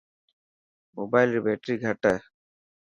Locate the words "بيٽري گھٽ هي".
1.45-2.17